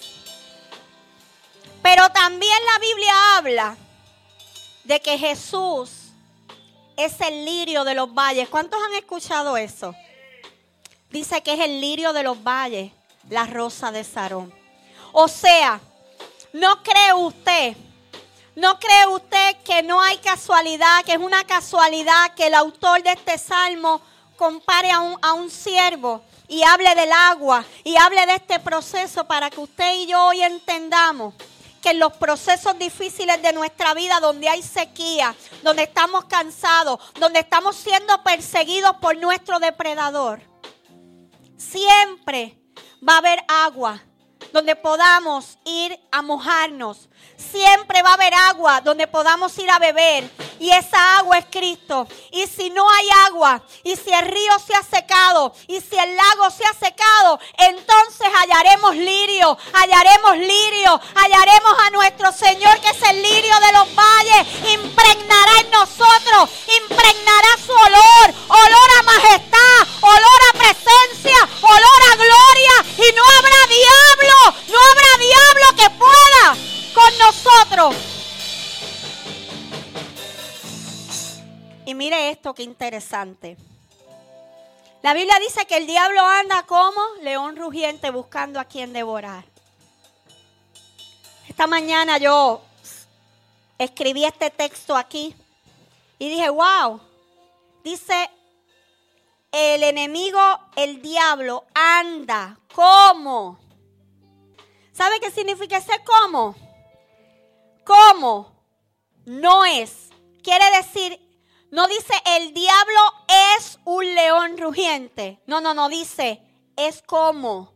[1.83, 3.77] Pero también la Biblia habla
[4.85, 5.91] de que Jesús
[6.97, 8.49] es el lirio de los valles.
[8.49, 9.95] ¿Cuántos han escuchado eso?
[11.11, 12.93] Dice que es el lirio de los valles,
[13.29, 14.53] la rosa de Sarón.
[15.13, 15.81] O sea,
[16.53, 17.77] ¿no cree usted
[18.57, 23.11] ¿No cree usted que no hay casualidad, que es una casualidad que el autor de
[23.13, 24.01] este salmo
[24.37, 29.25] compare a un, a un siervo y hable del agua y hable de este proceso
[29.25, 31.35] para que usted y yo hoy entendamos
[31.83, 37.41] que en los procesos difíciles de nuestra vida, donde hay sequía, donde estamos cansados, donde
[37.41, 40.41] estamos siendo perseguidos por nuestro depredador,
[41.59, 42.57] siempre
[43.07, 44.01] va a haber agua
[44.55, 50.31] donde podamos ir a mojarnos, Siempre va a haber agua donde podamos ir a beber.
[50.61, 52.07] Y esa agua es Cristo.
[52.31, 56.17] Y si no hay agua, y si el río se ha secado, y si el
[56.17, 63.03] lago se ha secado, entonces hallaremos lirio, hallaremos lirio, hallaremos a nuestro Señor que es
[63.03, 64.47] el lirio de los valles.
[64.73, 66.51] Impregnará en nosotros,
[66.83, 73.09] impregnará su olor, olor a majestad, olor a presencia, olor a gloria.
[73.09, 74.04] Y no habrá diablo,
[74.51, 76.57] no habrá diablo que pueda
[76.95, 77.97] con nosotros.
[81.87, 83.57] Y mire esto, qué interesante.
[85.03, 89.45] La Biblia dice que el diablo anda como león rugiente buscando a quien devorar.
[91.47, 92.63] Esta mañana yo
[93.77, 95.35] escribí este texto aquí
[96.19, 97.01] y dije, wow,
[97.83, 98.31] dice,
[99.53, 100.41] el enemigo,
[100.75, 103.64] el diablo, anda como.
[104.95, 106.55] ¿Sabe qué significa ese como?
[107.85, 108.53] ¿Cómo?
[109.27, 110.11] No es.
[110.43, 111.21] Quiere decir,
[111.73, 113.01] no dice el diablo
[113.57, 115.43] es un león rugiente.
[115.47, 116.41] No, no, no dice
[116.77, 117.73] es como.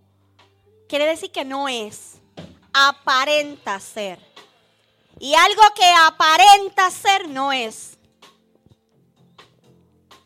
[0.88, 2.20] Quiere decir que no es.
[2.72, 4.20] Aparenta ser.
[5.18, 7.98] Y algo que aparenta ser no es.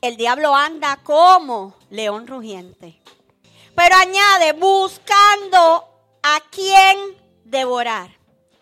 [0.03, 3.01] El diablo anda como león rugiente.
[3.75, 5.92] Pero añade, buscando
[6.23, 8.11] a quien devorar.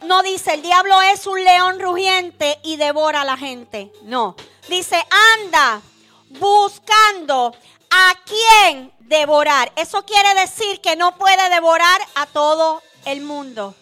[0.03, 3.92] no dice el diablo es un león rugiente y devora a la gente.
[4.03, 4.35] No.
[4.68, 4.96] Dice,
[5.38, 5.83] anda
[6.31, 7.55] buscando
[7.90, 9.73] a quién devorar.
[9.77, 13.75] Eso quiere decir que no puede devorar a todo el mundo.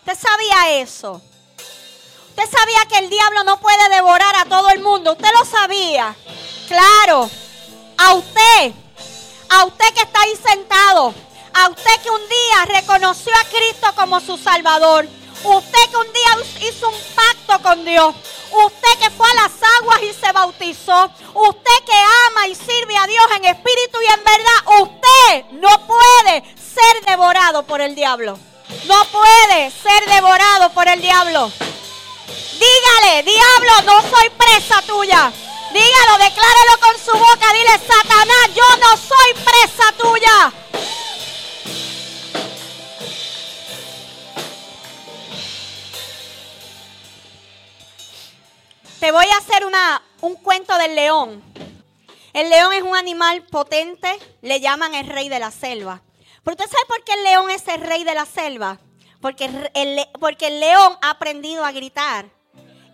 [0.00, 1.20] ¿Usted sabía eso?
[2.30, 5.12] ¿Usted sabía que el diablo no puede devorar a todo el mundo?
[5.12, 6.16] ¿Usted lo sabía?
[6.68, 7.30] Claro.
[7.98, 8.72] A usted,
[9.50, 11.14] a usted que está ahí sentado,
[11.54, 15.06] a usted que un día reconoció a Cristo como su Salvador.
[15.42, 18.14] Usted que un día hizo un pacto con Dios.
[18.52, 21.10] Usted que fue a las aguas y se bautizó.
[21.34, 21.92] Usted que
[22.28, 24.82] ama y sirve a Dios en espíritu y en verdad.
[24.82, 28.38] Usted no puede ser devorado por el diablo.
[28.86, 31.50] No puede ser devorado por el diablo.
[32.60, 35.32] Dígale, diablo, no soy presa tuya.
[35.72, 37.52] Dígalo, declárelo con su boca.
[37.52, 40.52] Dile, Satanás, yo no soy presa tuya.
[49.00, 51.42] Te voy a hacer una, un cuento del león.
[52.34, 54.10] El león es un animal potente,
[54.42, 56.02] le llaman el rey de la selva.
[56.44, 58.78] Pero usted sabe por qué el león es el rey de la selva?
[59.22, 62.26] Porque el, porque el león ha aprendido a gritar.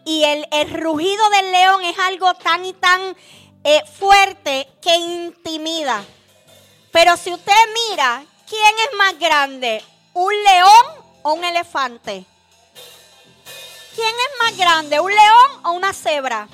[0.05, 3.17] Y el, rugido del león es algo tan y tan
[3.65, 6.05] eh, fuerte que intimida.
[6.93, 7.53] Pero si usted
[7.91, 9.83] mira, ¿quién es más grande?
[10.13, 12.25] ¿Un león o un elefante?
[13.97, 16.47] ¿Quién es más grande, un león o una cebra?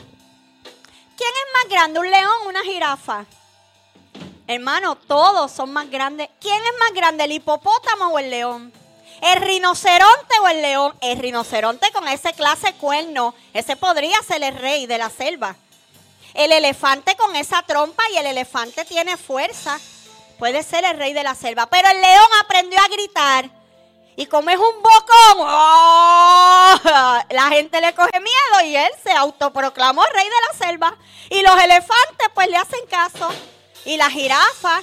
[1.17, 3.25] ¿Quién es más grande, un león o una jirafa?
[4.47, 6.29] Hermano, todos son más grandes.
[6.41, 8.73] ¿Quién es más grande, el hipopótamo o el león?
[9.21, 10.95] ¿El rinoceronte o el león?
[11.01, 15.57] El rinoceronte con ese clase cuerno, ese podría ser el rey de la selva.
[16.35, 19.81] El elefante con esa trompa y el elefante tiene fuerza.
[20.39, 21.67] Puede ser el rey de la selva.
[21.67, 23.62] Pero el león aprendió a gritar
[24.17, 26.75] y como es un bocón, ¡oh!
[27.31, 30.97] la gente le coge miedo y él se autoproclamó rey de la selva.
[31.31, 33.31] Y los elefantes pues le hacen caso.
[33.85, 34.83] Y la jirafa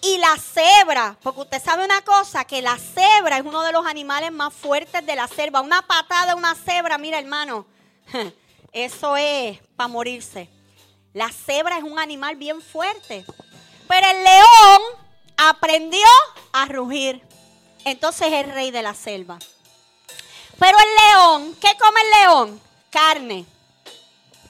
[0.00, 1.16] y la cebra.
[1.22, 5.04] Porque usted sabe una cosa, que la cebra es uno de los animales más fuertes
[5.04, 5.60] de la selva.
[5.60, 7.66] Una patada de una cebra, mira hermano,
[8.72, 10.48] eso es para morirse.
[11.14, 13.24] La cebra es un animal bien fuerte.
[13.88, 14.82] Pero el león
[15.36, 16.06] aprendió
[16.52, 17.27] a rugir.
[17.90, 19.38] Entonces es rey de la selva.
[20.58, 22.60] Pero el león, ¿qué come el león?
[22.90, 23.46] Carne.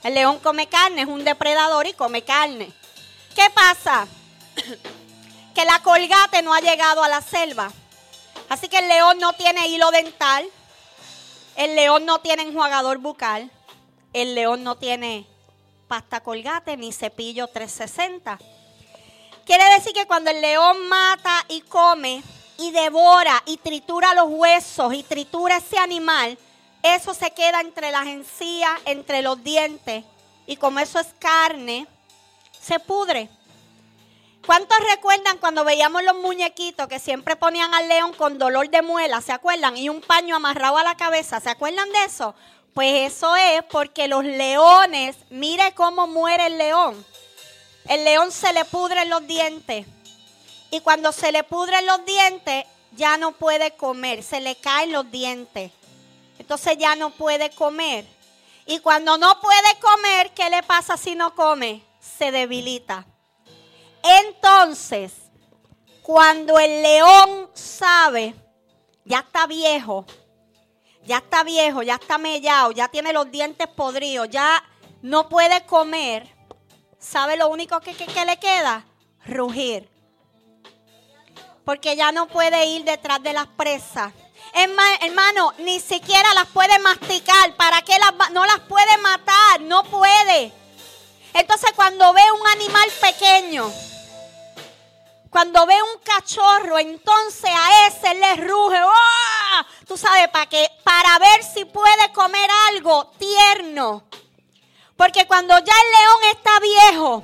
[0.03, 2.72] El león come carne, es un depredador y come carne.
[3.35, 4.07] ¿Qué pasa?
[5.55, 7.70] que la colgate no ha llegado a la selva.
[8.48, 10.48] Así que el león no tiene hilo dental.
[11.57, 13.51] El león no tiene enjuagador bucal.
[14.12, 15.27] El león no tiene
[15.88, 18.38] pasta colgate ni cepillo 360.
[19.44, 22.22] Quiere decir que cuando el león mata y come,
[22.59, 26.37] y devora y tritura los huesos y tritura ese animal,
[26.83, 30.05] eso se queda entre las encías, entre los dientes.
[30.47, 31.87] Y como eso es carne,
[32.61, 33.31] se pudre.
[34.44, 39.21] ¿Cuántos recuerdan cuando veíamos los muñequitos que siempre ponían al león con dolor de muela?
[39.21, 39.77] ¿Se acuerdan?
[39.77, 41.38] Y un paño amarrado a la cabeza.
[41.38, 42.35] ¿Se acuerdan de eso?
[42.73, 47.05] Pues eso es porque los leones, mire cómo muere el león.
[47.88, 49.87] El león se le pudre los dientes.
[50.70, 55.11] Y cuando se le pudren los dientes, ya no puede comer, se le caen los
[55.11, 55.72] dientes.
[56.38, 58.07] Entonces ya no puede comer.
[58.66, 61.83] Y cuando no puede comer, ¿qué le pasa si no come?
[62.00, 63.07] Se debilita.
[64.02, 65.12] Entonces,
[66.02, 68.35] cuando el león sabe,
[69.04, 70.04] ya está viejo,
[71.04, 74.62] ya está viejo, ya está mellado, ya tiene los dientes podridos, ya
[75.00, 76.28] no puede comer,
[76.98, 78.85] ¿sabe lo único que, que le queda?
[79.24, 79.98] Rugir
[81.68, 84.11] porque ya no puede ir detrás de las presas.
[84.54, 87.54] Hermano, ni siquiera las puede masticar.
[87.57, 89.61] ¿Para qué las, no las puede matar?
[89.61, 90.50] No puede.
[91.35, 93.70] Entonces cuando ve un animal pequeño,
[95.28, 98.83] cuando ve un cachorro, entonces a ese le ruge.
[98.83, 99.62] ¡Oh!
[99.87, 100.70] Tú sabes, ¿para qué?
[100.83, 104.04] Para ver si puede comer algo tierno.
[104.96, 107.22] Porque cuando ya el león está viejo,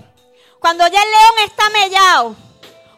[0.60, 2.36] cuando ya el león está mellado,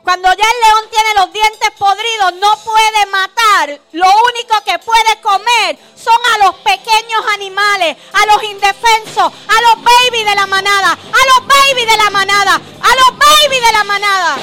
[0.06, 3.80] cuando ya el león tiene los dientes podridos, no puede matar.
[3.90, 9.82] Lo único que puede comer son a los pequeños animales, a los indefensos, a los
[9.82, 13.82] babies de la manada, a los babies de la manada, a los babies de la
[13.82, 14.36] manada.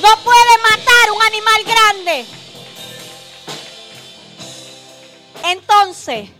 [0.00, 2.26] No puede matar un animal grande.
[5.44, 6.30] Entonces,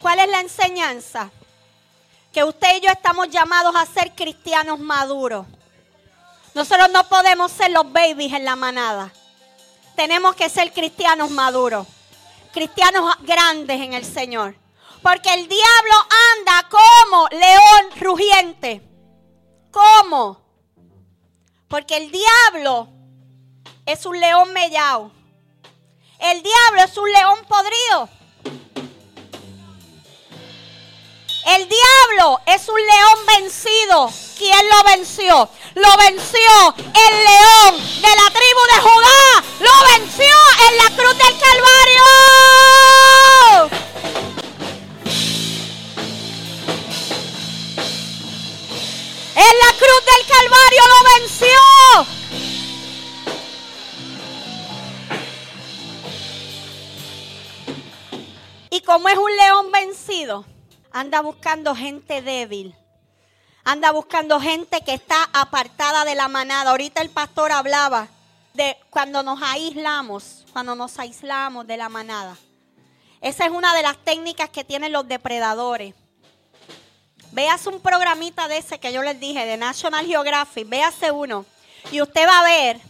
[0.00, 1.30] ¿cuál es la enseñanza?
[2.32, 5.46] Que usted y yo estamos llamados a ser cristianos maduros.
[6.58, 9.12] Nosotros no podemos ser los babies en la manada.
[9.94, 11.86] Tenemos que ser cristianos maduros.
[12.52, 14.56] cristianos grandes en el Señor.
[15.00, 15.94] Porque el diablo
[16.36, 18.82] anda como león rugiente.
[19.70, 20.40] ¿Cómo?
[21.68, 22.88] Porque el diablo
[23.86, 25.12] es un león mellao.
[26.18, 28.08] El diablo es un león podrido.
[31.48, 34.12] El diablo es un león vencido.
[34.36, 35.48] ¿Quién lo venció?
[35.76, 39.42] Lo venció el león de la tribu de Judá.
[39.60, 40.36] Lo venció
[40.68, 42.04] en la cruz del Calvario.
[49.36, 51.58] En la cruz del Calvario lo venció.
[58.68, 60.44] Y como es un león vencido,
[60.92, 62.74] anda buscando gente débil.
[63.64, 66.70] Anda buscando gente que está apartada de la manada.
[66.70, 68.08] Ahorita el pastor hablaba
[68.54, 72.36] de cuando nos aislamos, cuando nos aislamos de la manada.
[73.20, 75.94] Esa es una de las técnicas que tienen los depredadores.
[77.32, 81.44] Veas un programita de ese que yo les dije, de National Geographic, véase uno.
[81.92, 82.80] Y usted va a ver,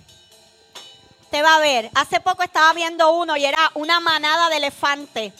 [1.22, 5.32] usted va a ver, hace poco estaba viendo uno y era una manada de elefantes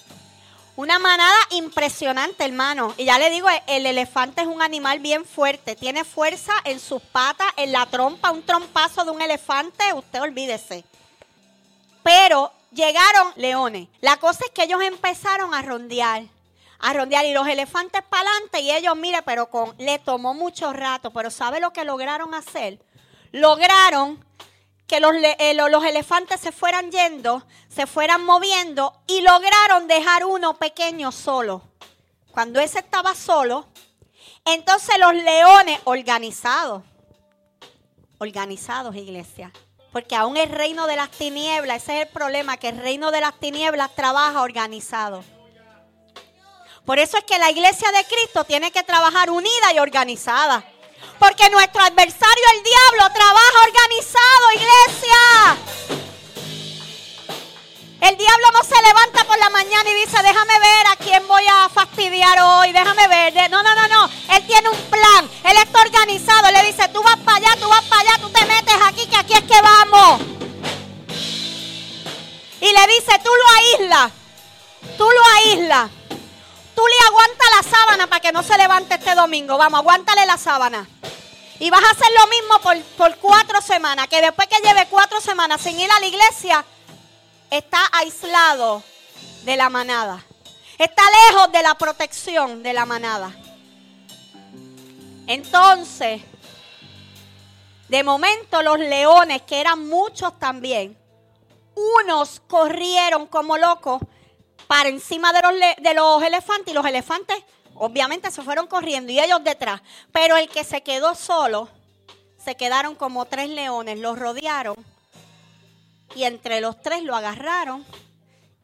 [0.78, 2.94] una manada impresionante, hermano.
[2.96, 5.74] Y ya le digo, el elefante es un animal bien fuerte.
[5.74, 8.30] Tiene fuerza en sus patas, en la trompa.
[8.30, 10.84] Un trompazo de un elefante, usted olvídese.
[12.04, 13.88] Pero llegaron leones.
[14.00, 16.22] La cosa es que ellos empezaron a rondear.
[16.78, 17.24] A rondear.
[17.24, 18.60] Y los elefantes para adelante.
[18.60, 21.10] Y ellos, mire, pero con, le tomó mucho rato.
[21.10, 22.78] Pero ¿sabe lo que lograron hacer?
[23.32, 24.24] Lograron
[24.88, 30.54] que eh, los, los, elefantes se fueran yendo, se fueran moviendo y lograron dejar uno
[30.54, 31.62] pequeño solo.
[32.32, 33.66] Cuando ese estaba solo,
[34.46, 36.82] entonces los leones organizados,
[38.16, 39.52] organizados iglesia,
[39.92, 43.20] porque aún el reino de las tinieblas, ese es el problema, que el reino de
[43.20, 45.22] las tinieblas trabaja organizado.
[46.86, 50.64] Por eso es que la iglesia de Cristo tiene que trabajar unida y organizada.
[51.18, 55.78] Porque nuestro adversario, el diablo, trabaja organizado, iglesia.
[58.00, 61.42] El diablo no se levanta por la mañana y dice, déjame ver a quién voy
[61.50, 63.50] a fastidiar hoy, déjame ver.
[63.50, 64.10] No, no, no, no.
[64.36, 65.28] Él tiene un plan.
[65.44, 66.50] Él está organizado.
[66.52, 69.16] le dice, tú vas para allá, tú vas para allá, tú te metes aquí, que
[69.16, 70.20] aquí es que vamos.
[72.60, 74.12] Y le dice, tú lo aíslas.
[74.96, 75.90] Tú lo aíslas.
[76.78, 79.58] Tú le aguantas la sábana para que no se levante este domingo.
[79.58, 80.88] Vamos, aguántale la sábana.
[81.58, 84.06] Y vas a hacer lo mismo por, por cuatro semanas.
[84.06, 86.64] Que después que lleve cuatro semanas sin ir a la iglesia,
[87.50, 88.84] está aislado
[89.42, 90.24] de la manada.
[90.78, 93.34] Está lejos de la protección de la manada.
[95.26, 96.22] Entonces,
[97.88, 100.96] de momento los leones, que eran muchos también,
[101.74, 104.00] unos corrieron como locos
[104.68, 107.42] para encima de los, elefantes y los elefantes
[107.74, 109.80] obviamente se fueron corriendo y ellos detrás.
[110.12, 111.68] Pero el que se quedó solo,
[112.44, 114.76] se quedaron como tres leones, los rodearon
[116.14, 117.84] y entre los tres lo agarraron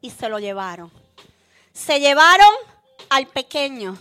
[0.02, 0.92] y se lo llevaron.
[1.72, 2.52] Se llevaron
[3.08, 3.96] al pequeño.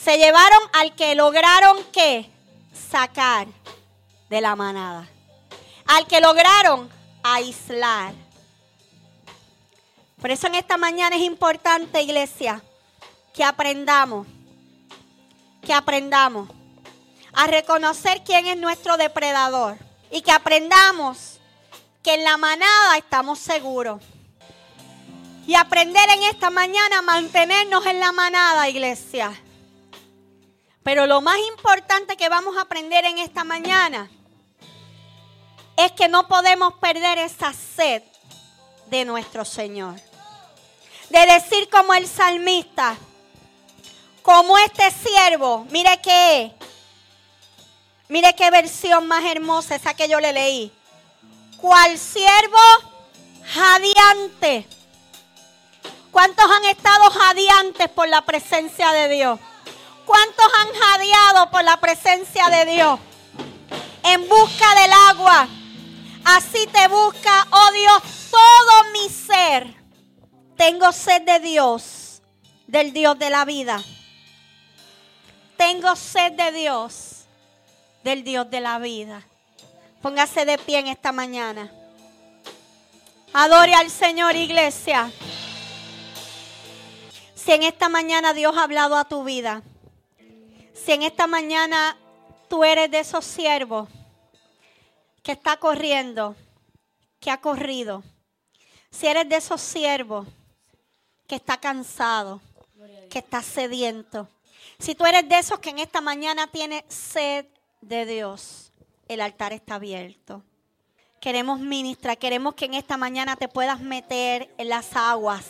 [0.00, 2.30] Se llevaron al que lograron que
[2.72, 3.46] sacar
[4.30, 5.06] de la manada.
[5.86, 6.90] Al que lograron
[7.22, 8.23] aislar.
[10.20, 12.62] Por eso en esta mañana es importante, iglesia,
[13.34, 14.26] que aprendamos,
[15.62, 16.48] que aprendamos
[17.32, 19.76] a reconocer quién es nuestro depredador
[20.10, 21.40] y que aprendamos
[22.02, 24.02] que en la manada estamos seguros.
[25.46, 29.32] Y aprender en esta mañana a mantenernos en la manada, iglesia.
[30.82, 34.10] Pero lo más importante que vamos a aprender en esta mañana
[35.76, 38.02] es que no podemos perder esa sed
[38.94, 39.96] de nuestro Señor
[41.08, 42.96] de decir como el salmista,
[44.22, 46.52] como este siervo, mire qué,
[48.08, 50.72] mire qué versión más hermosa esa que yo le leí.
[51.60, 52.58] Cual siervo
[53.52, 54.66] jadeante.
[56.10, 59.40] ¿Cuántos han estado jadeantes por la presencia de Dios?
[60.06, 63.00] ¿Cuántos han jadeado por la presencia de Dios?
[64.04, 65.48] En busca del agua.
[66.24, 68.02] Así te busca, oh Dios,
[68.34, 69.74] todo mi ser.
[70.56, 72.22] Tengo sed de Dios,
[72.66, 73.82] del Dios de la vida.
[75.56, 77.26] Tengo sed de Dios,
[78.02, 79.22] del Dios de la vida.
[80.02, 81.70] Póngase de pie en esta mañana.
[83.32, 85.10] Adore al Señor, iglesia.
[87.34, 89.62] Si en esta mañana Dios ha hablado a tu vida,
[90.72, 91.96] si en esta mañana
[92.48, 93.88] tú eres de esos siervos
[95.22, 96.36] que está corriendo,
[97.20, 98.02] que ha corrido,
[98.94, 100.26] si eres de esos siervos
[101.26, 102.40] que está cansado,
[103.10, 104.28] que está sediento.
[104.78, 107.46] Si tú eres de esos que en esta mañana tiene sed
[107.80, 108.72] de Dios,
[109.08, 110.42] el altar está abierto.
[111.20, 115.44] Queremos ministrar, queremos que en esta mañana te puedas meter en las aguas.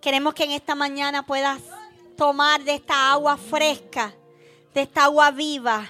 [0.00, 1.60] Queremos que en esta mañana puedas
[2.16, 4.14] tomar de esta agua fresca,
[4.72, 5.88] de esta agua viva.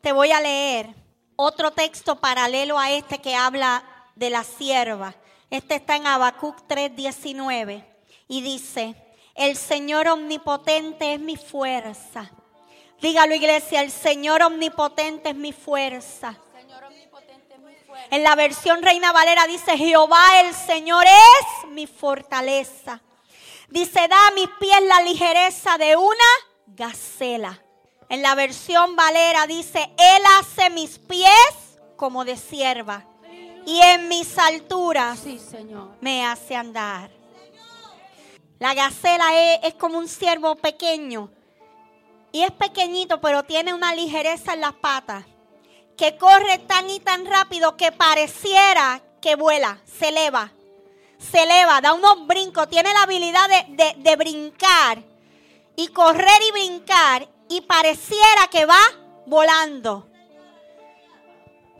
[0.00, 0.94] Te voy a leer
[1.34, 3.84] otro texto paralelo a este que habla
[4.14, 5.14] de la sierva.
[5.50, 7.84] Este está en Habacuc 3:19
[8.28, 8.94] y dice,
[9.34, 12.30] "El Señor omnipotente es mi fuerza."
[13.00, 16.36] Dígalo, iglesia, el Señor omnipotente es mi fuerza.
[18.10, 23.00] En la versión Reina Valera dice, Jehová el Señor es mi fortaleza.
[23.68, 26.14] Dice, da a mis pies la ligereza de una
[26.68, 27.62] gacela.
[28.08, 31.30] En la versión Valera dice, Él hace mis pies
[31.96, 33.04] como de sierva.
[33.66, 35.22] Y en mis alturas
[36.00, 37.10] me hace andar.
[38.58, 41.30] La gacela es, es como un ciervo pequeño.
[42.32, 45.26] Y es pequeñito, pero tiene una ligereza en las patas.
[45.98, 50.52] Que corre tan y tan rápido que pareciera que vuela, se eleva
[51.18, 55.02] se eleva, da unos brincos, tiene la habilidad de, brincar
[55.76, 58.80] y correr y brincar y pareciera que va
[59.26, 60.08] volando.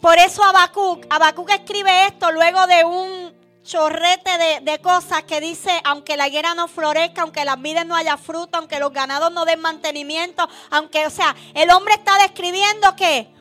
[0.00, 5.80] Por eso Abacuc, Abacuc escribe esto luego de un chorrete de, de, cosas que dice,
[5.84, 9.44] aunque la higuera no florezca, aunque las vides no haya fruto, aunque los ganados no
[9.44, 13.34] den mantenimiento, aunque, o sea, el hombre está describiendo que,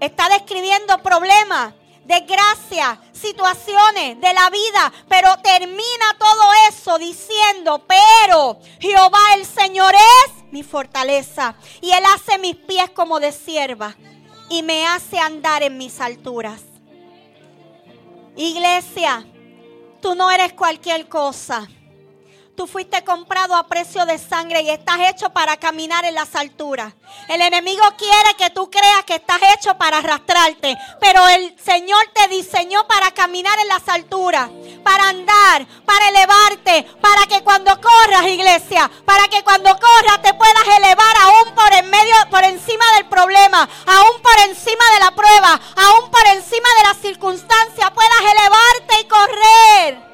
[0.00, 9.34] está describiendo problemas, desgracias, situaciones de la vida, pero termina todo eso diciendo, pero Jehová
[9.34, 13.94] el Señor es mi fortaleza y Él hace mis pies como de sierva
[14.54, 16.62] y me hace andar en mis alturas.
[18.36, 19.26] Iglesia,
[20.00, 21.68] tú no eres cualquier cosa.
[22.56, 26.94] Tú fuiste comprado a precio de sangre y estás hecho para caminar en las alturas.
[27.28, 32.28] El enemigo quiere que tú creas que estás hecho para arrastrarte, pero el Señor te
[32.28, 34.50] diseñó para caminar en las alturas,
[34.84, 40.76] para andar, para elevarte, para que cuando corras, iglesia, para que cuando corras te puedas
[40.78, 45.60] elevar aún por en medio, por encima del problema, aún por encima de la prueba,
[45.74, 50.13] aún por encima de las circunstancias, puedas elevarte y correr